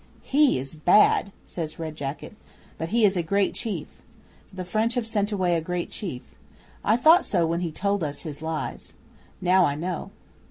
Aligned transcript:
'"He 0.23 0.57
is 0.57 0.73
bad," 0.73 1.31
says 1.45 1.77
Red 1.77 1.95
Jacket. 1.95 2.33
"But 2.79 2.89
he 2.89 3.05
is 3.05 3.15
a 3.15 3.21
great 3.21 3.53
chief. 3.53 3.85
The 4.51 4.65
French 4.65 4.95
have 4.95 5.05
sent 5.05 5.31
away 5.31 5.55
a 5.55 5.61
great 5.61 5.91
chief. 5.91 6.23
I 6.83 6.97
thought 6.97 7.23
so 7.23 7.45
when 7.45 7.59
he 7.59 7.71
told 7.71 8.03
us 8.03 8.21
his 8.21 8.41
lies. 8.41 8.93
Now 9.41 9.63
I 9.63 9.75
know." 9.75 10.09